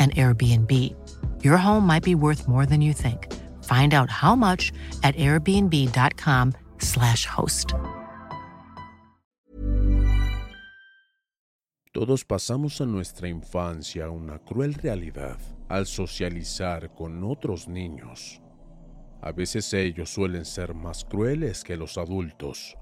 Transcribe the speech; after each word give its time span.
an 0.00 0.10
Airbnb. 0.16 0.72
Your 1.44 1.58
home 1.58 1.86
might 1.86 2.02
be 2.02 2.14
worth 2.14 2.48
more 2.48 2.64
than 2.66 2.80
you 2.80 2.94
think. 2.94 3.28
Find 3.64 3.94
out 3.94 4.10
how 4.10 4.34
much 4.34 4.72
at 5.02 5.14
airbnb.com/slash 5.16 7.26
host. 7.26 7.74
Todos 11.92 12.24
pasamos 12.24 12.80
en 12.80 12.92
nuestra 12.92 13.28
infancia 13.28 14.08
una 14.10 14.38
cruel 14.38 14.74
realidad 14.74 15.38
al 15.68 15.86
socializar 15.86 16.94
con 16.94 17.24
otros 17.24 17.66
niños. 17.68 18.40
A 19.20 19.32
veces 19.32 19.74
ellos 19.74 20.08
suelen 20.08 20.44
ser 20.44 20.72
más 20.72 21.04
crueles 21.04 21.64
que 21.64 21.76
los 21.76 21.98
adultos. 21.98 22.76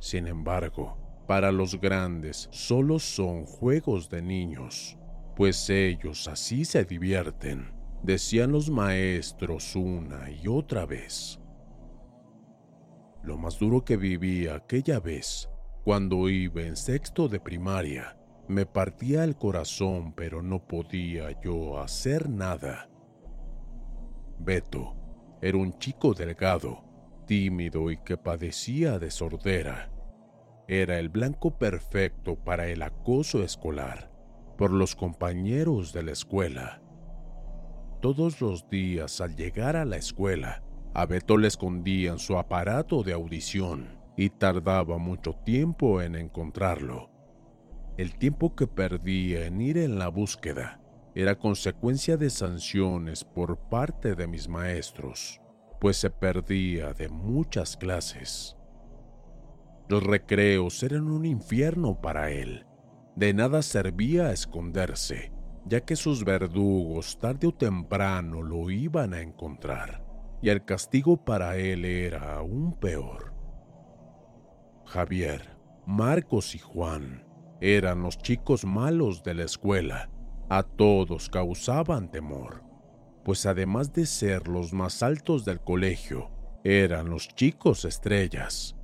Sin 0.00 0.26
embargo, 0.26 0.98
para 1.26 1.52
los 1.52 1.80
grandes 1.80 2.48
solo 2.50 2.98
son 2.98 3.46
juegos 3.46 4.10
de 4.10 4.22
niños 4.22 4.98
pues 5.34 5.70
ellos 5.70 6.28
así 6.28 6.64
se 6.64 6.84
divierten, 6.84 7.72
decían 8.02 8.52
los 8.52 8.70
maestros 8.70 9.74
una 9.74 10.30
y 10.30 10.46
otra 10.46 10.84
vez. 10.84 11.40
Lo 13.22 13.38
más 13.38 13.58
duro 13.58 13.84
que 13.84 13.96
viví 13.96 14.48
aquella 14.48 15.00
vez, 15.00 15.48
cuando 15.84 16.28
iba 16.28 16.62
en 16.62 16.76
sexto 16.76 17.28
de 17.28 17.40
primaria, 17.40 18.18
me 18.48 18.66
partía 18.66 19.24
el 19.24 19.36
corazón 19.36 20.12
pero 20.12 20.42
no 20.42 20.66
podía 20.66 21.40
yo 21.40 21.80
hacer 21.80 22.28
nada. 22.28 22.90
Beto 24.38 24.96
era 25.40 25.56
un 25.56 25.78
chico 25.78 26.14
delgado, 26.14 26.84
tímido 27.26 27.90
y 27.90 27.96
que 27.98 28.16
padecía 28.16 28.98
de 28.98 29.10
sordera. 29.10 29.90
Era 30.68 30.98
el 30.98 31.08
blanco 31.08 31.58
perfecto 31.58 32.36
para 32.36 32.68
el 32.68 32.82
acoso 32.82 33.42
escolar 33.42 34.11
por 34.56 34.70
los 34.70 34.94
compañeros 34.94 35.92
de 35.92 36.02
la 36.02 36.12
escuela. 36.12 36.82
Todos 38.00 38.40
los 38.40 38.68
días 38.68 39.20
al 39.20 39.36
llegar 39.36 39.76
a 39.76 39.84
la 39.84 39.96
escuela, 39.96 40.62
a 40.94 41.06
Beto 41.06 41.36
le 41.36 41.48
escondían 41.48 42.18
su 42.18 42.36
aparato 42.36 43.02
de 43.02 43.12
audición 43.12 43.98
y 44.16 44.30
tardaba 44.30 44.98
mucho 44.98 45.34
tiempo 45.44 46.02
en 46.02 46.16
encontrarlo. 46.16 47.10
El 47.96 48.16
tiempo 48.18 48.54
que 48.54 48.66
perdía 48.66 49.46
en 49.46 49.60
ir 49.60 49.78
en 49.78 49.98
la 49.98 50.08
búsqueda 50.08 50.80
era 51.14 51.38
consecuencia 51.38 52.16
de 52.16 52.30
sanciones 52.30 53.24
por 53.24 53.58
parte 53.68 54.14
de 54.14 54.26
mis 54.26 54.48
maestros, 54.48 55.40
pues 55.80 55.96
se 55.98 56.10
perdía 56.10 56.94
de 56.94 57.08
muchas 57.08 57.76
clases. 57.76 58.56
Los 59.88 60.02
recreos 60.02 60.82
eran 60.82 61.10
un 61.10 61.26
infierno 61.26 62.00
para 62.00 62.30
él, 62.30 62.66
de 63.16 63.34
nada 63.34 63.62
servía 63.62 64.32
esconderse, 64.32 65.32
ya 65.66 65.80
que 65.80 65.96
sus 65.96 66.24
verdugos 66.24 67.18
tarde 67.18 67.48
o 67.48 67.52
temprano 67.52 68.42
lo 68.42 68.70
iban 68.70 69.14
a 69.14 69.20
encontrar, 69.20 70.04
y 70.40 70.48
el 70.48 70.64
castigo 70.64 71.16
para 71.16 71.56
él 71.56 71.84
era 71.84 72.36
aún 72.36 72.72
peor. 72.78 73.32
Javier, 74.86 75.56
Marcos 75.86 76.54
y 76.54 76.58
Juan 76.58 77.24
eran 77.60 78.02
los 78.02 78.18
chicos 78.18 78.64
malos 78.64 79.22
de 79.22 79.34
la 79.34 79.44
escuela. 79.44 80.10
A 80.48 80.64
todos 80.64 81.30
causaban 81.30 82.10
temor, 82.10 82.62
pues 83.24 83.46
además 83.46 83.92
de 83.92 84.04
ser 84.04 84.48
los 84.48 84.72
más 84.72 85.02
altos 85.02 85.44
del 85.44 85.60
colegio, 85.60 86.30
eran 86.64 87.08
los 87.08 87.28
chicos 87.28 87.84
estrellas. 87.84 88.76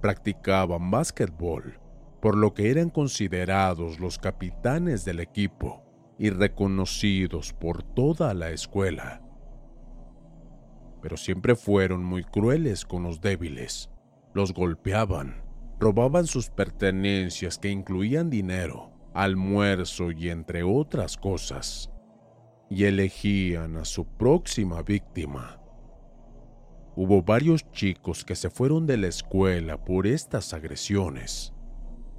Practicaban 0.00 0.90
básquetbol 0.90 1.79
por 2.20 2.36
lo 2.36 2.52
que 2.54 2.70
eran 2.70 2.90
considerados 2.90 3.98
los 3.98 4.18
capitanes 4.18 5.04
del 5.04 5.20
equipo 5.20 5.82
y 6.18 6.30
reconocidos 6.30 7.54
por 7.54 7.82
toda 7.82 8.34
la 8.34 8.50
escuela. 8.50 9.22
Pero 11.00 11.16
siempre 11.16 11.56
fueron 11.56 12.04
muy 12.04 12.24
crueles 12.24 12.84
con 12.84 13.04
los 13.04 13.22
débiles, 13.22 13.90
los 14.34 14.52
golpeaban, 14.52 15.42
robaban 15.78 16.26
sus 16.26 16.50
pertenencias 16.50 17.58
que 17.58 17.70
incluían 17.70 18.28
dinero, 18.28 18.92
almuerzo 19.14 20.12
y 20.12 20.28
entre 20.28 20.62
otras 20.62 21.16
cosas, 21.16 21.90
y 22.68 22.84
elegían 22.84 23.78
a 23.78 23.86
su 23.86 24.04
próxima 24.04 24.82
víctima. 24.82 25.58
Hubo 26.96 27.22
varios 27.22 27.70
chicos 27.72 28.26
que 28.26 28.36
se 28.36 28.50
fueron 28.50 28.86
de 28.86 28.98
la 28.98 29.06
escuela 29.06 29.82
por 29.82 30.06
estas 30.06 30.52
agresiones 30.52 31.54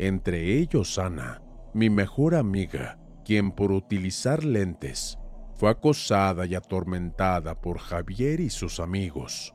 entre 0.01 0.57
ellos 0.57 0.97
Ana, 0.97 1.43
mi 1.75 1.91
mejor 1.91 2.33
amiga, 2.33 2.97
quien 3.23 3.51
por 3.51 3.71
utilizar 3.71 4.43
lentes 4.43 5.19
fue 5.53 5.69
acosada 5.69 6.47
y 6.47 6.55
atormentada 6.55 7.61
por 7.61 7.77
Javier 7.77 8.39
y 8.39 8.49
sus 8.49 8.79
amigos. 8.79 9.53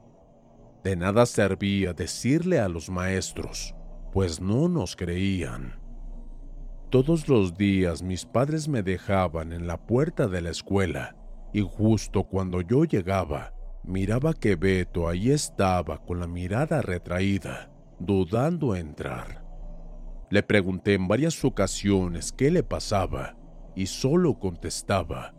De 0.85 0.95
nada 0.95 1.27
servía 1.27 1.95
decirle 1.95 2.61
a 2.61 2.69
los 2.69 2.91
maestros, 2.91 3.75
pues 4.13 4.41
no 4.41 4.69
nos 4.69 4.95
creían. 4.95 5.81
Todos 6.91 7.29
los 7.29 7.57
días 7.57 8.05
mis 8.05 8.25
padres 8.25 8.69
me 8.69 8.85
dejaban 8.85 9.53
en 9.53 9.67
la 9.67 9.85
puerta 9.85 10.29
de 10.29 10.43
la 10.43 10.51
escuela 10.51 11.17
y 11.53 11.63
justo 11.63 12.23
cuando 12.23 12.61
yo 12.61 12.85
llegaba, 12.85 13.53
miraba 13.83 14.33
que 14.33 14.55
Beto 14.55 15.09
ahí 15.09 15.33
estaba 15.33 15.99
con 16.05 16.21
la 16.21 16.29
mirada 16.29 16.83
retraída, 16.83 17.69
dudando 17.99 18.77
entrar. 18.77 19.46
Le 20.31 20.43
pregunté 20.43 20.95
en 20.95 21.07
varias 21.07 21.45
ocasiones 21.45 22.33
qué 22.33 22.51
le 22.51 22.63
pasaba 22.63 23.37
y 23.75 23.87
solo 23.87 24.39
contestaba, 24.39 25.35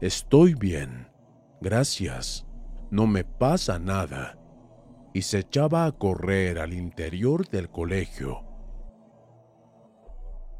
Estoy 0.00 0.54
bien, 0.54 1.08
gracias, 1.62 2.46
no 2.90 3.06
me 3.06 3.24
pasa 3.24 3.78
nada, 3.78 4.38
y 5.14 5.22
se 5.22 5.38
echaba 5.38 5.86
a 5.86 5.92
correr 5.92 6.58
al 6.58 6.74
interior 6.74 7.48
del 7.48 7.70
colegio. 7.70 8.44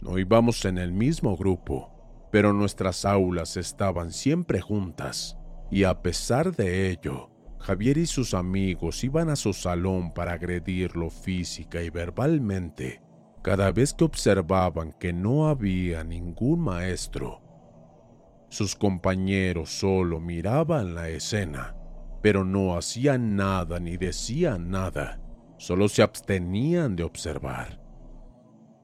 No 0.00 0.18
íbamos 0.18 0.64
en 0.64 0.78
el 0.78 0.92
mismo 0.92 1.36
grupo, 1.36 2.28
pero 2.32 2.54
nuestras 2.54 3.04
aulas 3.04 3.58
estaban 3.58 4.10
siempre 4.10 4.62
juntas, 4.62 5.38
y 5.70 5.84
a 5.84 6.00
pesar 6.00 6.56
de 6.56 6.90
ello, 6.90 7.30
Javier 7.58 7.98
y 7.98 8.06
sus 8.06 8.34
amigos 8.34 9.02
iban 9.04 9.30
a 9.30 9.36
su 9.36 9.52
salón 9.52 10.12
para 10.12 10.32
agredirlo 10.32 11.10
física 11.10 11.82
y 11.82 11.90
verbalmente 11.90 13.02
cada 13.46 13.70
vez 13.70 13.94
que 13.94 14.02
observaban 14.02 14.92
que 14.92 15.12
no 15.12 15.46
había 15.46 16.02
ningún 16.02 16.62
maestro. 16.62 17.40
Sus 18.48 18.74
compañeros 18.74 19.70
solo 19.70 20.18
miraban 20.18 20.96
la 20.96 21.08
escena, 21.10 21.76
pero 22.22 22.44
no 22.44 22.76
hacían 22.76 23.36
nada 23.36 23.78
ni 23.78 23.96
decían 23.96 24.68
nada, 24.68 25.20
solo 25.58 25.88
se 25.88 26.02
abstenían 26.02 26.96
de 26.96 27.04
observar. 27.04 27.80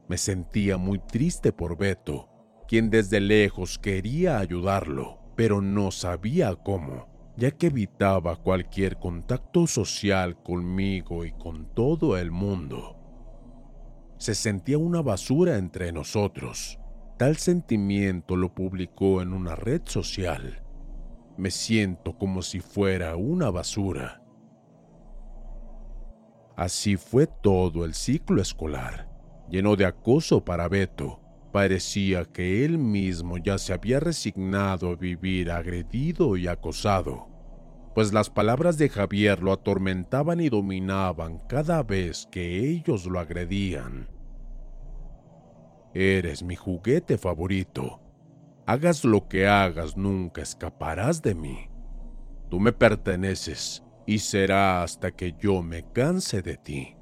Me 0.08 0.16
sentía 0.16 0.76
muy 0.76 1.00
triste 1.00 1.52
por 1.52 1.76
Beto, 1.76 2.28
quien 2.68 2.88
desde 2.88 3.18
lejos 3.18 3.80
quería 3.80 4.38
ayudarlo, 4.38 5.18
pero 5.34 5.60
no 5.60 5.90
sabía 5.90 6.54
cómo, 6.54 7.08
ya 7.36 7.50
que 7.50 7.68
evitaba 7.68 8.36
cualquier 8.36 8.98
contacto 8.98 9.66
social 9.66 10.42
conmigo 10.42 11.24
y 11.24 11.32
con 11.32 11.66
todo 11.74 12.16
el 12.16 12.30
mundo 12.30 13.02
se 14.22 14.36
sentía 14.36 14.78
una 14.78 15.02
basura 15.02 15.58
entre 15.58 15.90
nosotros. 15.90 16.78
Tal 17.18 17.38
sentimiento 17.38 18.36
lo 18.36 18.54
publicó 18.54 19.20
en 19.20 19.32
una 19.32 19.56
red 19.56 19.82
social. 19.84 20.62
Me 21.36 21.50
siento 21.50 22.16
como 22.16 22.42
si 22.42 22.60
fuera 22.60 23.16
una 23.16 23.50
basura. 23.50 24.22
Así 26.56 26.96
fue 26.96 27.26
todo 27.26 27.84
el 27.84 27.94
ciclo 27.94 28.40
escolar, 28.40 29.10
lleno 29.50 29.74
de 29.74 29.86
acoso 29.86 30.44
para 30.44 30.68
Beto. 30.68 31.21
Parecía 31.52 32.24
que 32.24 32.64
él 32.64 32.78
mismo 32.78 33.36
ya 33.36 33.58
se 33.58 33.74
había 33.74 34.00
resignado 34.00 34.88
a 34.88 34.96
vivir 34.96 35.50
agredido 35.50 36.38
y 36.38 36.48
acosado, 36.48 37.28
pues 37.94 38.14
las 38.14 38.30
palabras 38.30 38.78
de 38.78 38.88
Javier 38.88 39.42
lo 39.42 39.52
atormentaban 39.52 40.40
y 40.40 40.48
dominaban 40.48 41.38
cada 41.48 41.82
vez 41.82 42.26
que 42.30 42.58
ellos 42.70 43.04
lo 43.04 43.20
agredían. 43.20 44.08
Eres 45.92 46.42
mi 46.42 46.56
juguete 46.56 47.18
favorito. 47.18 48.00
Hagas 48.64 49.04
lo 49.04 49.28
que 49.28 49.46
hagas, 49.46 49.94
nunca 49.94 50.40
escaparás 50.40 51.20
de 51.20 51.34
mí. 51.34 51.68
Tú 52.48 52.60
me 52.60 52.72
perteneces 52.72 53.82
y 54.06 54.20
será 54.20 54.82
hasta 54.82 55.10
que 55.10 55.34
yo 55.38 55.62
me 55.62 55.84
canse 55.92 56.40
de 56.40 56.56
ti. 56.56 56.96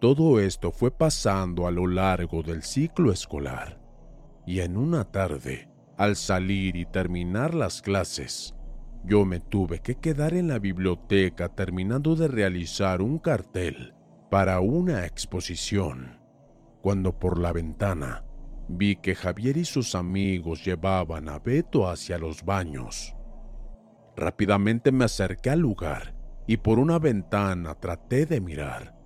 Todo 0.00 0.40
esto 0.40 0.72
fue 0.72 0.90
pasando 0.90 1.66
a 1.66 1.70
lo 1.70 1.86
largo 1.86 2.42
del 2.42 2.62
ciclo 2.62 3.12
escolar, 3.12 3.80
y 4.46 4.60
en 4.60 4.76
una 4.76 5.04
tarde, 5.04 5.68
al 5.98 6.16
salir 6.16 6.76
y 6.76 6.86
terminar 6.86 7.54
las 7.54 7.82
clases, 7.82 8.54
yo 9.04 9.24
me 9.24 9.40
tuve 9.40 9.80
que 9.80 9.96
quedar 9.96 10.34
en 10.34 10.48
la 10.48 10.58
biblioteca 10.58 11.48
terminando 11.48 12.16
de 12.16 12.28
realizar 12.28 13.02
un 13.02 13.18
cartel 13.18 13.94
para 14.30 14.60
una 14.60 15.06
exposición 15.06 16.20
cuando 16.80 17.18
por 17.18 17.38
la 17.38 17.52
ventana 17.52 18.24
vi 18.68 18.96
que 18.96 19.14
Javier 19.14 19.56
y 19.56 19.64
sus 19.64 19.94
amigos 19.94 20.64
llevaban 20.64 21.28
a 21.28 21.38
Beto 21.38 21.88
hacia 21.88 22.18
los 22.18 22.44
baños. 22.44 23.14
Rápidamente 24.16 24.92
me 24.92 25.04
acerqué 25.04 25.50
al 25.50 25.60
lugar 25.60 26.14
y 26.46 26.56
por 26.58 26.78
una 26.78 26.98
ventana 26.98 27.74
traté 27.74 28.26
de 28.26 28.40
mirar, 28.40 28.96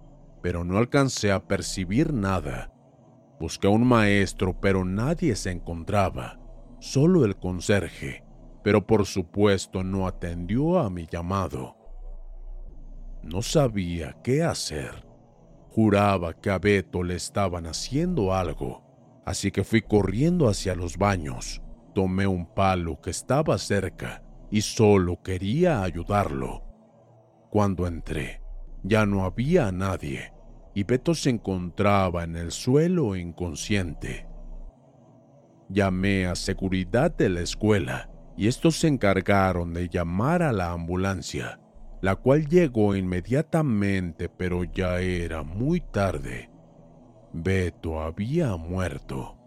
pero 0.45 0.63
no 0.63 0.77
alcancé 0.77 1.33
a 1.33 1.49
percibir 1.49 2.13
nada. 2.13 2.71
Busqué 3.41 3.67
a 3.67 3.71
un 3.71 3.87
maestro, 3.87 4.61
pero 4.61 4.85
nadie 4.85 5.37
se 5.37 5.51
encontraba, 5.51 6.39
solo 6.81 7.25
el 7.25 7.39
conserje, 7.39 8.27
pero 8.63 8.87
por 8.87 9.07
supuesto 9.07 9.83
no 9.83 10.07
atendió 10.07 10.81
a 10.81 10.91
mi 10.91 11.07
llamado. 11.07 11.79
No 13.23 13.41
sabía 13.41 14.19
qué 14.23 14.43
hacer. 14.43 15.07
Juraba 15.71 16.35
que 16.35 16.51
a 16.51 16.59
Beto 16.59 17.03
le 17.03 17.15
estaban 17.15 17.65
haciendo 17.65 18.35
algo, 18.35 18.85
así 19.25 19.51
que 19.51 19.65
fui 19.65 19.81
corriendo 19.81 20.47
hacia 20.47 20.75
los 20.75 20.99
baños. 20.99 21.63
Tomé 21.95 22.27
un 22.27 22.53
palo 22.53 23.01
que 23.01 23.09
estaba 23.09 23.57
cerca 23.57 24.23
y 24.51 24.61
solo 24.61 25.23
quería 25.23 25.83
ayudarlo. 25.83 26.65
Cuando 27.49 27.87
entré, 27.87 28.43
ya 28.83 29.07
no 29.07 29.25
había 29.25 29.73
nadie 29.73 30.34
y 30.75 30.85
Beto 30.85 31.15
se 31.15 31.31
encontraba 31.31 32.25
en 32.25 32.37
el 32.37 32.51
suelo 32.51 33.17
inconsciente. 33.17 34.27
Llamé 35.69 36.27
a 36.27 36.35
seguridad 36.35 37.15
de 37.15 37.29
la 37.29 37.41
escuela 37.41 38.11
y 38.37 38.49
estos 38.49 38.77
se 38.77 38.89
encargaron 38.89 39.73
de 39.73 39.89
llamar 39.89 40.43
a 40.43 40.53
la 40.53 40.73
ambulancia 40.73 41.61
la 42.05 42.17
cual 42.17 42.47
llegó 42.47 42.95
inmediatamente 42.95 44.29
pero 44.29 44.63
ya 44.63 45.01
era 45.01 45.43
muy 45.43 45.81
tarde. 45.81 46.51
Beto 47.33 47.99
había 47.99 48.59
muerto. 48.59 49.39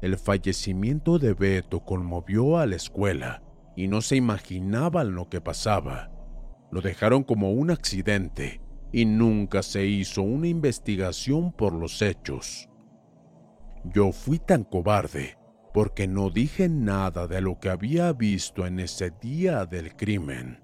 El 0.00 0.18
fallecimiento 0.18 1.20
de 1.20 1.34
Beto 1.34 1.84
conmovió 1.84 2.58
a 2.58 2.66
la 2.66 2.74
escuela 2.74 3.44
y 3.76 3.86
no 3.86 4.00
se 4.00 4.16
imaginaban 4.16 5.14
lo 5.14 5.28
que 5.28 5.40
pasaba. 5.40 6.10
Lo 6.72 6.80
dejaron 6.80 7.22
como 7.22 7.52
un 7.52 7.70
accidente 7.70 8.62
y 8.92 9.04
nunca 9.04 9.62
se 9.62 9.86
hizo 9.86 10.22
una 10.22 10.48
investigación 10.48 11.52
por 11.52 11.74
los 11.74 12.00
hechos. 12.00 12.68
Yo 13.84 14.10
fui 14.10 14.38
tan 14.38 14.64
cobarde 14.64 15.36
porque 15.74 16.08
no 16.08 16.30
dije 16.30 16.68
nada 16.70 17.26
de 17.26 17.42
lo 17.42 17.60
que 17.60 17.68
había 17.68 18.12
visto 18.14 18.66
en 18.66 18.80
ese 18.80 19.10
día 19.10 19.66
del 19.66 19.94
crimen. 19.96 20.62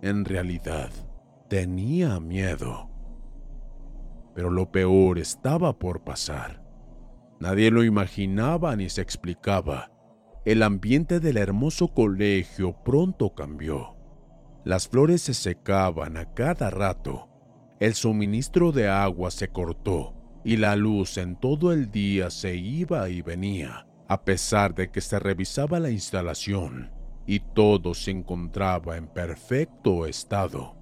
En 0.00 0.24
realidad, 0.24 0.90
tenía 1.48 2.18
miedo. 2.18 2.90
Pero 4.34 4.50
lo 4.50 4.70
peor 4.70 5.18
estaba 5.18 5.78
por 5.78 6.02
pasar. 6.02 6.62
Nadie 7.40 7.70
lo 7.70 7.84
imaginaba 7.84 8.74
ni 8.76 8.88
se 8.88 9.02
explicaba. 9.02 9.90
El 10.46 10.62
ambiente 10.62 11.20
del 11.20 11.36
hermoso 11.36 11.88
colegio 11.88 12.74
pronto 12.84 13.34
cambió. 13.34 13.95
Las 14.66 14.88
flores 14.88 15.22
se 15.22 15.32
secaban 15.32 16.16
a 16.16 16.34
cada 16.34 16.70
rato. 16.70 17.28
El 17.78 17.94
suministro 17.94 18.72
de 18.72 18.88
agua 18.88 19.30
se 19.30 19.46
cortó 19.46 20.12
y 20.44 20.56
la 20.56 20.74
luz 20.74 21.18
en 21.18 21.38
todo 21.38 21.70
el 21.70 21.92
día 21.92 22.30
se 22.30 22.56
iba 22.56 23.08
y 23.08 23.22
venía 23.22 23.86
a 24.08 24.24
pesar 24.24 24.74
de 24.74 24.90
que 24.90 25.00
se 25.00 25.20
revisaba 25.20 25.78
la 25.78 25.90
instalación 25.90 26.90
y 27.28 27.38
todo 27.54 27.94
se 27.94 28.10
encontraba 28.10 28.96
en 28.96 29.06
perfecto 29.06 30.04
estado. 30.04 30.74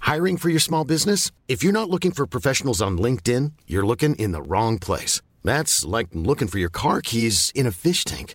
Hiring 0.00 0.38
for 0.38 0.48
your 0.48 0.62
small 0.62 0.86
business? 0.86 1.30
If 1.46 1.62
you're 1.62 1.78
not 1.78 1.90
looking 1.90 2.12
for 2.12 2.26
professionals 2.26 2.80
on 2.80 2.96
LinkedIn, 2.96 3.52
you're 3.66 3.86
looking 3.86 4.14
in 4.14 4.32
the 4.32 4.40
wrong 4.40 4.78
place. 4.78 5.20
That's 5.44 5.84
like 5.84 6.08
looking 6.14 6.48
for 6.48 6.58
your 6.58 6.70
car 6.70 7.02
keys 7.02 7.52
in 7.54 7.66
a 7.66 7.70
fish 7.70 8.06
tank. 8.06 8.34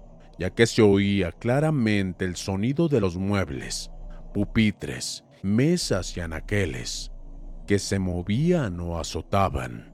ya 0.41 0.49
que 0.49 0.65
se 0.65 0.81
oía 0.81 1.31
claramente 1.31 2.25
el 2.25 2.35
sonido 2.35 2.87
de 2.87 2.99
los 2.99 3.15
muebles, 3.15 3.91
pupitres, 4.33 5.23
mesas 5.43 6.17
y 6.17 6.19
anaqueles, 6.19 7.11
que 7.67 7.77
se 7.77 7.99
movían 7.99 8.79
o 8.79 8.97
azotaban. 8.97 9.93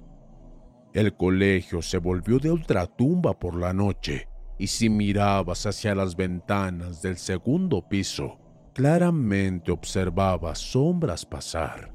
El 0.94 1.18
colegio 1.18 1.82
se 1.82 1.98
volvió 1.98 2.40
de 2.40 2.52
ultratumba 2.52 3.38
por 3.38 3.60
la 3.60 3.74
noche, 3.74 4.30
y 4.58 4.68
si 4.68 4.90
mirabas 4.90 5.66
hacia 5.66 5.94
las 5.94 6.16
ventanas 6.16 7.02
del 7.02 7.18
segundo 7.18 7.86
piso, 7.90 8.40
claramente 8.74 9.74
observaba 9.74 10.56
sombras 10.56 11.26
pasar. 11.26 11.94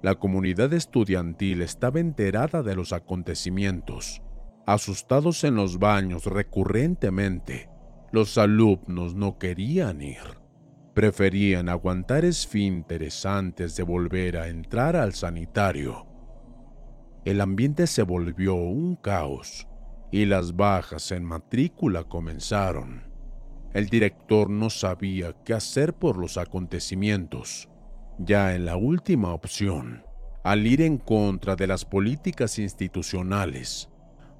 La 0.00 0.14
comunidad 0.14 0.72
estudiantil 0.72 1.60
estaba 1.60 2.00
enterada 2.00 2.62
de 2.62 2.76
los 2.76 2.94
acontecimientos. 2.94 4.23
Asustados 4.66 5.44
en 5.44 5.56
los 5.56 5.78
baños 5.78 6.24
recurrentemente, 6.24 7.68
los 8.12 8.38
alumnos 8.38 9.14
no 9.14 9.38
querían 9.38 10.00
ir. 10.00 10.38
Preferían 10.94 11.68
aguantar 11.68 12.24
esfínteres 12.24 13.26
antes 13.26 13.76
de 13.76 13.82
volver 13.82 14.36
a 14.38 14.48
entrar 14.48 14.96
al 14.96 15.12
sanitario. 15.12 16.06
El 17.24 17.40
ambiente 17.40 17.86
se 17.86 18.02
volvió 18.02 18.54
un 18.54 18.96
caos 18.96 19.66
y 20.10 20.24
las 20.24 20.56
bajas 20.56 21.12
en 21.12 21.24
matrícula 21.24 22.04
comenzaron. 22.04 23.02
El 23.74 23.88
director 23.88 24.48
no 24.48 24.70
sabía 24.70 25.34
qué 25.44 25.52
hacer 25.52 25.92
por 25.94 26.16
los 26.16 26.38
acontecimientos 26.38 27.68
ya 28.18 28.54
en 28.54 28.64
la 28.64 28.76
última 28.76 29.32
opción, 29.32 30.04
al 30.44 30.66
ir 30.66 30.82
en 30.82 30.98
contra 30.98 31.56
de 31.56 31.66
las 31.66 31.84
políticas 31.84 32.58
institucionales, 32.58 33.90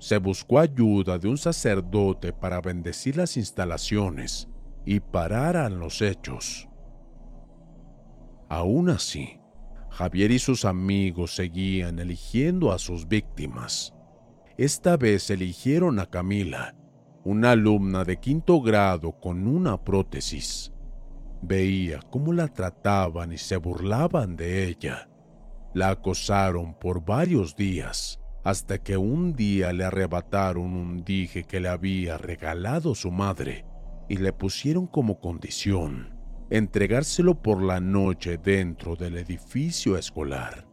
se 0.05 0.19
buscó 0.19 0.59
ayuda 0.59 1.17
de 1.17 1.29
un 1.29 1.39
sacerdote 1.39 2.35
para 2.35 2.61
bendecir 2.61 3.17
las 3.17 3.39
instalaciones 3.39 4.51
y 4.85 5.01
pararan 5.01 5.79
los 5.79 6.03
hechos. 6.03 6.69
Aún 8.51 8.91
así, 8.91 9.41
Javier 9.89 10.31
y 10.31 10.39
sus 10.39 10.67
amigos 10.67 11.35
seguían 11.35 11.99
eligiendo 12.01 12.71
a 12.71 12.79
sus 12.79 13.09
víctimas. 13.09 13.95
Esta 14.59 14.99
vez 14.99 15.31
eligieron 15.31 15.99
a 15.99 16.05
Camila, 16.05 16.77
una 17.25 17.53
alumna 17.53 18.05
de 18.05 18.19
quinto 18.19 18.61
grado 18.61 19.19
con 19.19 19.47
una 19.47 19.83
prótesis. 19.83 20.71
Veía 21.41 22.01
cómo 22.11 22.35
la 22.35 22.49
trataban 22.49 23.33
y 23.33 23.39
se 23.39 23.57
burlaban 23.57 24.37
de 24.37 24.69
ella. 24.69 25.09
La 25.73 25.89
acosaron 25.89 26.75
por 26.75 27.03
varios 27.03 27.57
días, 27.57 28.21
hasta 28.45 28.79
que 28.79 28.97
un 28.97 29.35
día 29.35 29.73
le 29.73 29.85
arrebataron 29.85 30.75
un 30.75 31.05
dije 31.05 31.45
que 31.45 31.61
le 31.61 31.69
había 31.69 32.19
regalado 32.19 32.95
su 32.95 33.11
madre 33.11 33.65
y 34.09 34.19
le 34.19 34.33
pusieron 34.33 34.87
como 34.87 35.19
condición 35.19 36.15
entregárselo 36.51 37.43
por 37.43 37.63
la 37.63 37.81
noche 37.81 38.39
dentro 38.39 38.97
del 38.97 39.17
edificio 39.17 39.97
escolar. 39.97 40.67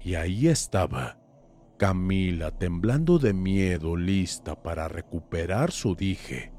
Y 0.00 0.14
ahí 0.14 0.48
estaba, 0.48 1.18
Camila 1.78 2.50
temblando 2.50 3.18
de 3.18 3.32
miedo 3.32 3.96
lista 3.96 4.62
para 4.62 4.88
recuperar 4.88 5.72
su 5.72 5.94
dije. 5.94 6.52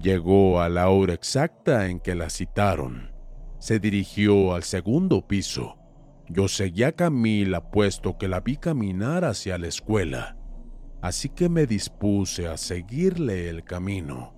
Llegó 0.00 0.60
a 0.60 0.68
la 0.68 0.88
hora 0.88 1.14
exacta 1.14 1.86
en 1.86 2.00
que 2.00 2.14
la 2.14 2.28
citaron. 2.28 3.12
Se 3.58 3.78
dirigió 3.78 4.54
al 4.54 4.62
segundo 4.62 5.26
piso. 5.26 5.78
Yo 6.28 6.48
seguía 6.48 6.88
a 6.88 6.92
Camila 6.92 7.70
puesto 7.70 8.18
que 8.18 8.28
la 8.28 8.40
vi 8.40 8.56
caminar 8.56 9.24
hacia 9.24 9.58
la 9.58 9.68
escuela, 9.68 10.36
así 11.00 11.28
que 11.28 11.48
me 11.48 11.66
dispuse 11.66 12.48
a 12.48 12.56
seguirle 12.56 13.48
el 13.48 13.64
camino. 13.64 14.34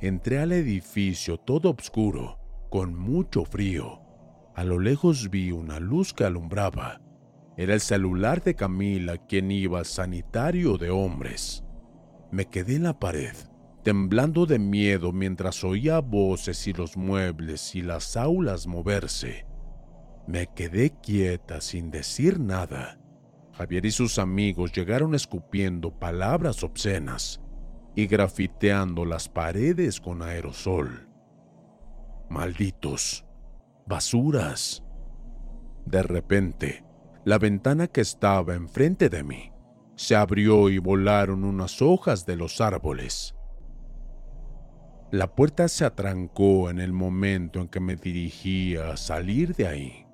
Entré 0.00 0.38
al 0.38 0.52
edificio 0.52 1.38
todo 1.38 1.74
oscuro, 1.78 2.38
con 2.70 2.94
mucho 2.94 3.44
frío. 3.44 4.02
A 4.54 4.64
lo 4.64 4.78
lejos 4.78 5.30
vi 5.30 5.52
una 5.52 5.80
luz 5.80 6.12
que 6.12 6.24
alumbraba. 6.24 7.00
Era 7.56 7.72
el 7.72 7.80
celular 7.80 8.42
de 8.42 8.54
Camila 8.54 9.16
quien 9.16 9.50
iba 9.50 9.82
sanitario 9.84 10.76
de 10.76 10.90
hombres. 10.90 11.64
Me 12.30 12.46
quedé 12.46 12.76
en 12.76 12.82
la 12.82 12.98
pared 12.98 13.34
temblando 13.86 14.46
de 14.46 14.58
miedo 14.58 15.12
mientras 15.12 15.62
oía 15.62 16.00
voces 16.00 16.66
y 16.66 16.72
los 16.72 16.96
muebles 16.96 17.76
y 17.76 17.82
las 17.82 18.16
aulas 18.16 18.66
moverse. 18.66 19.46
Me 20.26 20.48
quedé 20.48 20.90
quieta 20.90 21.60
sin 21.60 21.90
decir 21.90 22.40
nada. 22.40 22.98
Javier 23.52 23.86
y 23.86 23.90
sus 23.90 24.18
amigos 24.18 24.72
llegaron 24.72 25.14
escupiendo 25.14 25.98
palabras 25.98 26.62
obscenas 26.62 27.40
y 27.94 28.06
grafiteando 28.06 29.04
las 29.04 29.28
paredes 29.28 30.00
con 30.00 30.22
aerosol. 30.22 31.08
Malditos, 32.28 33.24
basuras. 33.86 34.82
De 35.86 36.02
repente, 36.02 36.84
la 37.24 37.38
ventana 37.38 37.86
que 37.86 38.00
estaba 38.00 38.54
enfrente 38.54 39.08
de 39.08 39.22
mí 39.22 39.52
se 39.94 40.16
abrió 40.16 40.68
y 40.68 40.78
volaron 40.78 41.44
unas 41.44 41.80
hojas 41.80 42.26
de 42.26 42.36
los 42.36 42.60
árboles. 42.60 43.34
La 45.12 45.34
puerta 45.34 45.68
se 45.68 45.84
atrancó 45.84 46.68
en 46.68 46.80
el 46.80 46.92
momento 46.92 47.60
en 47.60 47.68
que 47.68 47.80
me 47.80 47.94
dirigía 47.94 48.90
a 48.90 48.96
salir 48.96 49.54
de 49.54 49.68
ahí. 49.68 50.05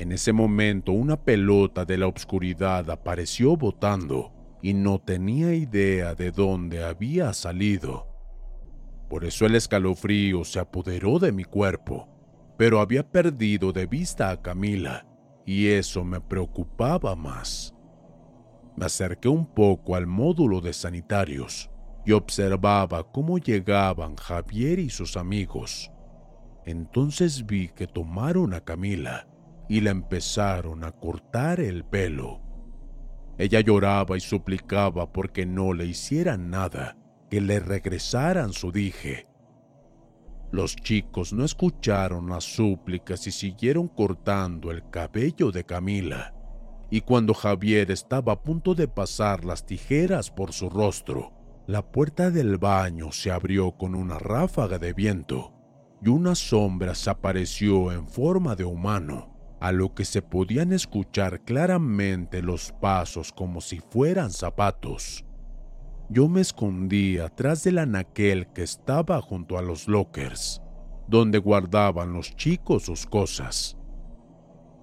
En 0.00 0.12
ese 0.12 0.32
momento 0.32 0.92
una 0.92 1.22
pelota 1.22 1.84
de 1.84 1.98
la 1.98 2.06
oscuridad 2.06 2.88
apareció 2.88 3.54
botando 3.54 4.32
y 4.62 4.72
no 4.72 4.98
tenía 4.98 5.52
idea 5.52 6.14
de 6.14 6.30
dónde 6.30 6.82
había 6.82 7.34
salido. 7.34 8.06
Por 9.10 9.26
eso 9.26 9.44
el 9.44 9.56
escalofrío 9.56 10.42
se 10.44 10.58
apoderó 10.58 11.18
de 11.18 11.32
mi 11.32 11.44
cuerpo, 11.44 12.08
pero 12.56 12.80
había 12.80 13.06
perdido 13.06 13.74
de 13.74 13.84
vista 13.84 14.30
a 14.30 14.40
Camila 14.40 15.06
y 15.44 15.66
eso 15.66 16.02
me 16.02 16.18
preocupaba 16.18 17.14
más. 17.14 17.74
Me 18.78 18.86
acerqué 18.86 19.28
un 19.28 19.44
poco 19.44 19.96
al 19.96 20.06
módulo 20.06 20.62
de 20.62 20.72
sanitarios 20.72 21.70
y 22.06 22.12
observaba 22.12 23.12
cómo 23.12 23.36
llegaban 23.36 24.16
Javier 24.16 24.78
y 24.78 24.88
sus 24.88 25.18
amigos. 25.18 25.92
Entonces 26.64 27.44
vi 27.44 27.68
que 27.68 27.86
tomaron 27.86 28.54
a 28.54 28.62
Camila 28.62 29.26
y 29.70 29.80
la 29.82 29.92
empezaron 29.92 30.82
a 30.82 30.90
cortar 30.90 31.60
el 31.60 31.84
pelo. 31.84 32.40
Ella 33.38 33.60
lloraba 33.60 34.16
y 34.16 34.20
suplicaba 34.20 35.12
porque 35.12 35.46
no 35.46 35.72
le 35.74 35.86
hicieran 35.86 36.50
nada, 36.50 36.98
que 37.30 37.40
le 37.40 37.60
regresaran 37.60 38.52
su 38.52 38.72
dije. 38.72 39.28
Los 40.50 40.74
chicos 40.74 41.32
no 41.32 41.44
escucharon 41.44 42.28
las 42.28 42.42
súplicas 42.42 43.28
y 43.28 43.30
siguieron 43.30 43.86
cortando 43.86 44.72
el 44.72 44.90
cabello 44.90 45.52
de 45.52 45.64
Camila. 45.64 46.34
Y 46.90 47.02
cuando 47.02 47.32
Javier 47.32 47.92
estaba 47.92 48.32
a 48.32 48.42
punto 48.42 48.74
de 48.74 48.88
pasar 48.88 49.44
las 49.44 49.64
tijeras 49.66 50.32
por 50.32 50.52
su 50.52 50.68
rostro, 50.68 51.32
la 51.68 51.92
puerta 51.92 52.32
del 52.32 52.58
baño 52.58 53.12
se 53.12 53.30
abrió 53.30 53.70
con 53.76 53.94
una 53.94 54.18
ráfaga 54.18 54.80
de 54.80 54.94
viento 54.94 55.52
y 56.02 56.08
una 56.08 56.34
sombra 56.34 56.96
se 56.96 57.10
apareció 57.10 57.92
en 57.92 58.08
forma 58.08 58.56
de 58.56 58.64
humano, 58.64 59.39
a 59.60 59.72
lo 59.72 59.94
que 59.94 60.04
se 60.04 60.22
podían 60.22 60.72
escuchar 60.72 61.44
claramente 61.44 62.42
los 62.42 62.72
pasos 62.72 63.32
como 63.32 63.60
si 63.60 63.80
fueran 63.80 64.30
zapatos. 64.30 65.24
Yo 66.08 66.28
me 66.28 66.40
escondí 66.40 67.18
atrás 67.18 67.62
del 67.62 67.78
anaquel 67.78 68.48
que 68.48 68.62
estaba 68.62 69.20
junto 69.20 69.58
a 69.58 69.62
los 69.62 69.86
lockers, 69.86 70.60
donde 71.06 71.38
guardaban 71.38 72.12
los 72.12 72.34
chicos 72.34 72.84
sus 72.84 73.06
cosas. 73.06 73.76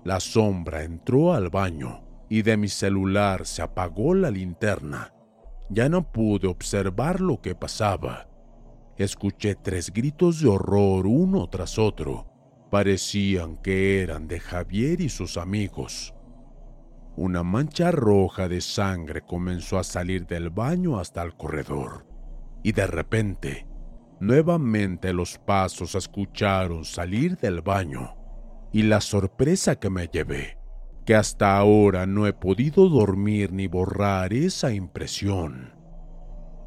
La 0.05 0.19
sombra 0.19 0.84
entró 0.84 1.34
al 1.34 1.50
baño 1.50 2.05
y 2.29 2.43
de 2.43 2.55
mi 2.55 2.69
celular 2.69 3.46
se 3.46 3.62
apagó 3.62 4.13
la 4.13 4.31
linterna 4.31 5.12
ya 5.69 5.89
no 5.89 6.12
pude 6.12 6.48
observar 6.48 7.19
lo 7.19 7.41
que 7.41 7.55
pasaba. 7.55 8.29
Escuché 8.98 9.55
tres 9.55 9.91
gritos 9.91 10.41
de 10.41 10.48
horror 10.48 11.05
uno 11.05 11.48
tras 11.50 11.77
otro. 11.77 12.26
Parecían 12.69 13.57
que 13.57 14.01
eran 14.01 14.27
de 14.27 14.39
Javier 14.39 15.01
y 15.01 15.09
sus 15.09 15.38
amigos. 15.38 16.13
Una 17.15 17.43
mancha 17.43 17.91
roja 17.91 18.47
de 18.47 18.62
sangre 18.62 19.21
comenzó 19.21 19.79
a 19.79 19.83
salir 19.83 20.27
del 20.27 20.50
baño 20.50 21.00
hasta 21.00 21.24
el 21.24 21.36
corredor. 21.36 22.05
Y 22.63 22.74
de 22.74 22.88
repente, 22.88 23.67
nuevamente 24.19 25.13
los 25.13 25.38
pasos 25.38 25.95
escucharon 25.95 26.86
salir 26.86 27.38
del 27.38 27.62
baño. 27.62 28.15
Y 28.74 28.83
la 28.83 29.01
sorpresa 29.01 29.79
que 29.79 29.89
me 29.89 30.07
llevé 30.07 30.57
que 31.07 31.15
hasta 31.15 31.57
ahora 31.57 32.05
no 32.05 32.27
he 32.27 32.33
podido 32.33 32.89
dormir 32.89 33.53
ni 33.53 33.67
borrar 33.67 34.33
esa 34.33 34.74
impresión. 34.74 35.74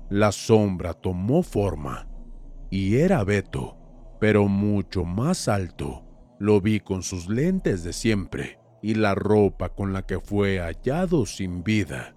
La 0.09 0.33
sombra 0.33 0.95
tomó 0.95 1.42
forma 1.42 2.09
y 2.71 2.97
era 2.97 3.23
Beto, 3.23 3.76
pero 4.21 4.47
mucho 4.47 5.05
más 5.05 5.49
alto. 5.49 6.05
Lo 6.39 6.61
vi 6.61 6.79
con 6.81 7.03
sus 7.03 7.29
lentes 7.29 7.83
de 7.83 7.93
siempre 7.93 8.61
y 8.83 8.95
la 8.95 9.15
ropa 9.15 9.71
con 9.71 9.93
la 9.93 10.07
que 10.07 10.21
fue 10.21 10.59
hallado 10.61 11.27
sin 11.27 11.65
vida. 11.65 12.15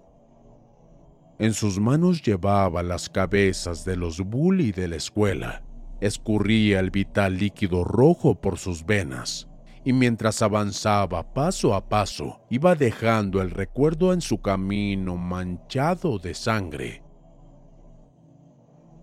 En 1.38 1.52
sus 1.52 1.80
manos 1.80 2.22
llevaba 2.22 2.82
las 2.82 3.08
cabezas 3.08 3.84
de 3.84 3.96
los 3.96 4.20
bully 4.20 4.70
de 4.70 4.88
la 4.88 4.96
escuela. 4.96 5.64
Escurría 6.00 6.80
el 6.80 6.90
vital 6.90 7.38
líquido 7.38 7.82
rojo 7.82 8.40
por 8.40 8.58
sus 8.58 8.84
venas 8.86 9.48
y 9.84 9.92
mientras 9.92 10.40
avanzaba 10.40 11.34
paso 11.34 11.74
a 11.74 11.88
paso, 11.88 12.40
iba 12.48 12.74
dejando 12.74 13.42
el 13.42 13.50
recuerdo 13.50 14.12
en 14.12 14.22
su 14.22 14.40
camino 14.40 15.16
manchado 15.16 16.18
de 16.18 16.34
sangre. 16.34 17.02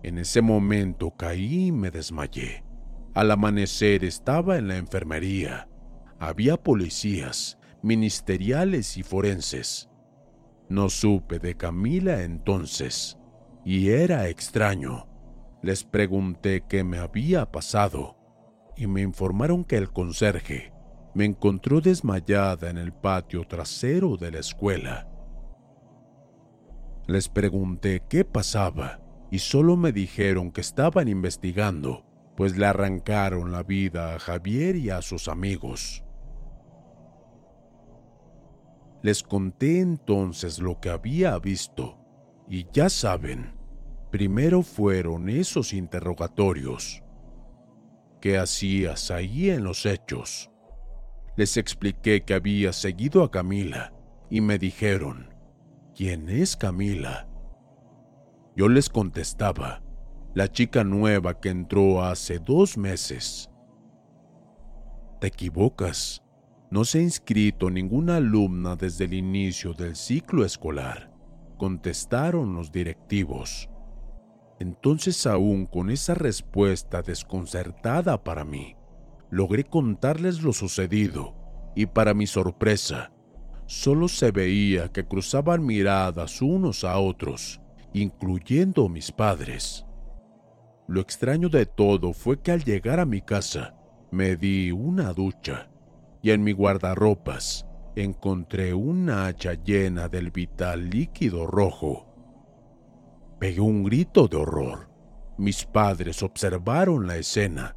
En 0.02 0.18
ese 0.18 0.42
momento 0.42 1.12
caí 1.12 1.68
y 1.68 1.72
me 1.72 1.92
desmayé. 1.92 2.64
Al 3.14 3.32
amanecer 3.32 4.06
estaba 4.06 4.58
en 4.58 4.68
la 4.68 4.78
enfermería. 4.78 5.68
Había 6.20 6.56
policías, 6.56 7.58
ministeriales 7.82 8.96
y 8.98 9.04
forenses. 9.04 9.90
No 10.70 10.90
supe 10.90 11.40
de 11.40 11.58
Camila 11.58 12.24
entonces, 12.24 13.18
y 13.66 13.90
era 13.90 14.30
extraño. 14.30 15.08
Les 15.62 15.84
pregunté 15.84 16.64
qué 16.70 16.84
me 16.84 17.00
había 17.00 17.52
pasado, 17.52 18.18
y 18.78 18.88
me 18.88 19.02
informaron 19.02 19.66
que 19.66 19.76
el 19.76 19.92
conserje 19.92 20.72
me 21.14 21.26
encontró 21.26 21.82
desmayada 21.82 22.70
en 22.70 22.78
el 22.78 22.94
patio 22.94 23.46
trasero 23.46 24.16
de 24.16 24.32
la 24.32 24.40
escuela. 24.40 25.10
Les 27.08 27.28
pregunté 27.28 28.04
qué 28.08 28.24
pasaba 28.24 29.02
y 29.30 29.40
solo 29.40 29.76
me 29.76 29.92
dijeron 29.92 30.52
que 30.52 30.62
estaban 30.62 31.10
investigando, 31.10 32.06
pues 32.42 32.58
le 32.58 32.66
arrancaron 32.66 33.52
la 33.52 33.62
vida 33.62 34.16
a 34.16 34.20
Javier 34.20 34.76
y 34.76 34.90
a 34.90 35.04
sus 35.04 35.28
amigos. 35.28 36.04
Les 39.04 39.22
conté 39.22 39.80
entonces 39.80 40.58
lo 40.58 40.80
que 40.80 40.90
había 40.90 41.38
visto, 41.38 42.00
y 42.50 42.66
ya 42.74 42.90
saben, 42.90 43.54
primero 44.10 44.64
fueron 44.64 45.30
esos 45.30 45.72
interrogatorios. 45.72 47.04
¿Qué 48.20 48.40
hacías 48.40 49.12
ahí 49.12 49.52
en 49.52 49.64
los 49.64 49.86
hechos? 49.86 50.50
Les 51.36 51.58
expliqué 51.58 52.24
que 52.24 52.34
había 52.34 52.74
seguido 52.74 53.24
a 53.24 53.30
Camila, 53.30 53.94
y 54.32 54.42
me 54.42 54.58
dijeron, 54.58 55.30
¿quién 55.96 56.28
es 56.28 56.58
Camila? 56.58 57.30
Yo 58.56 58.68
les 58.68 58.90
contestaba, 58.90 59.84
la 60.34 60.50
chica 60.50 60.86
nueva 60.86 61.40
que 61.42 61.50
entró 61.50 62.04
hace 62.04 62.40
dos 62.40 62.78
meses. 62.78 63.50
Te 65.20 65.28
equivocas. 65.28 66.24
No 66.70 66.86
se 66.86 67.00
ha 67.00 67.02
inscrito 67.02 67.70
ninguna 67.70 68.16
alumna 68.16 68.78
desde 68.78 69.04
el 69.04 69.14
inicio 69.14 69.74
del 69.74 69.98
ciclo 69.98 70.46
escolar, 70.46 71.12
contestaron 71.58 72.56
los 72.56 72.72
directivos. 72.72 73.70
Entonces 74.58 75.28
aún 75.28 75.66
con 75.66 75.90
esa 75.90 76.14
respuesta 76.14 77.02
desconcertada 77.02 78.24
para 78.24 78.46
mí, 78.46 78.78
logré 79.30 79.66
contarles 79.66 80.42
lo 80.42 80.54
sucedido 80.54 81.36
y 81.76 81.88
para 81.88 82.14
mi 82.14 82.26
sorpresa, 82.26 83.12
solo 83.66 84.08
se 84.08 84.32
veía 84.32 84.88
que 84.94 85.06
cruzaban 85.06 85.66
miradas 85.66 86.42
unos 86.42 86.86
a 86.86 86.98
otros, 87.00 87.60
incluyendo 87.92 88.88
mis 88.88 89.12
padres. 89.12 89.86
Lo 90.88 91.02
extraño 91.02 91.50
de 91.50 91.66
todo 91.66 92.14
fue 92.14 92.42
que 92.42 92.52
al 92.52 92.64
llegar 92.64 93.00
a 93.00 93.06
mi 93.06 93.22
casa 93.22 93.76
me 94.12 94.36
di 94.36 94.72
una 94.72 95.14
ducha 95.14 95.70
y 96.22 96.32
en 96.32 96.44
mi 96.44 96.52
guardarropas 96.52 97.66
encontré 97.96 98.74
una 98.74 99.28
hacha 99.28 99.54
llena 99.54 100.08
del 100.08 100.32
vital 100.32 100.90
líquido 100.90 101.48
rojo. 101.48 102.08
Pegué 103.40 103.62
un 103.62 103.84
grito 103.84 104.28
de 104.28 104.38
horror. 104.38 104.90
Mis 105.38 105.66
padres 105.66 106.22
observaron 106.22 107.08
la 107.08 107.18
escena 107.18 107.76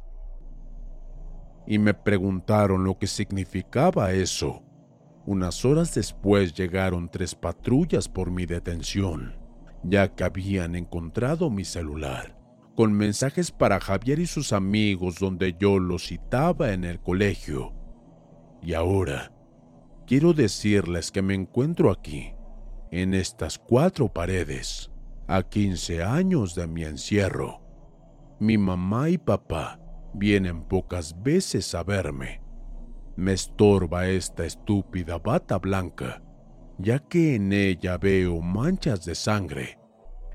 y 1.67 1.79
me 1.79 1.93
preguntaron 1.93 2.83
lo 2.83 2.97
que 2.97 3.07
significaba 3.07 4.11
eso. 4.11 4.61
Unas 5.25 5.65
horas 5.65 5.93
después 5.95 6.53
llegaron 6.53 7.09
tres 7.09 7.33
patrullas 7.33 8.07
por 8.07 8.29
mi 8.29 8.45
detención, 8.45 9.35
ya 9.83 10.13
que 10.13 10.23
habían 10.23 10.75
encontrado 10.75 11.49
mi 11.49 11.65
celular, 11.65 12.37
con 12.75 12.93
mensajes 12.93 13.51
para 13.51 13.79
Javier 13.79 14.19
y 14.19 14.27
sus 14.27 14.53
amigos 14.53 15.19
donde 15.19 15.55
yo 15.59 15.79
los 15.79 16.07
citaba 16.07 16.73
en 16.73 16.83
el 16.83 16.99
colegio 16.99 17.73
y 18.65 18.73
ahora, 18.73 19.31
quiero 20.07 20.33
decirles 20.33 21.11
que 21.11 21.21
me 21.21 21.35
encuentro 21.35 21.91
aquí, 21.91 22.33
en 22.89 23.13
estas 23.13 23.59
cuatro 23.59 24.11
paredes, 24.11 24.91
a 25.27 25.43
15 25.43 26.01
años 26.01 26.55
de 26.55 26.65
mi 26.65 26.83
encierro. 26.83 27.61
Mi 28.39 28.57
mamá 28.57 29.09
y 29.09 29.19
papá 29.19 29.79
vienen 30.15 30.63
pocas 30.63 31.21
veces 31.21 31.75
a 31.75 31.83
verme. 31.83 32.41
Me 33.15 33.33
estorba 33.33 34.07
esta 34.07 34.45
estúpida 34.45 35.19
bata 35.19 35.59
blanca, 35.59 36.23
ya 36.79 36.97
que 36.97 37.35
en 37.35 37.53
ella 37.53 37.99
veo 37.99 38.41
manchas 38.41 39.05
de 39.05 39.13
sangre. 39.13 39.77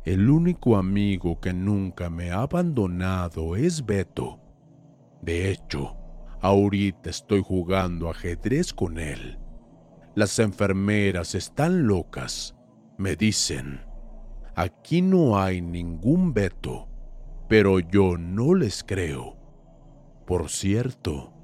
El 0.04 0.30
único 0.30 0.76
amigo 0.76 1.40
que 1.40 1.52
nunca 1.52 2.10
me 2.10 2.30
ha 2.30 2.42
abandonado 2.42 3.56
es 3.56 3.84
Beto. 3.84 4.40
De 5.22 5.50
hecho, 5.50 6.00
Ahorita 6.42 7.10
estoy 7.10 7.42
jugando 7.42 8.08
ajedrez 8.08 8.72
con 8.72 8.98
él. 8.98 9.38
Las 10.14 10.38
enfermeras 10.38 11.34
están 11.34 11.86
locas. 11.86 12.56
Me 12.96 13.14
dicen, 13.14 13.82
aquí 14.54 15.02
no 15.02 15.38
hay 15.38 15.60
ningún 15.60 16.32
veto, 16.32 16.88
pero 17.46 17.78
yo 17.78 18.16
no 18.16 18.54
les 18.54 18.82
creo. 18.82 19.36
Por 20.26 20.48
cierto, 20.48 21.34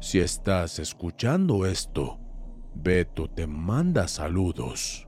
si 0.00 0.18
estás 0.18 0.80
escuchando 0.80 1.64
esto, 1.64 2.18
Beto 2.74 3.30
te 3.30 3.46
manda 3.46 4.08
saludos. 4.08 5.06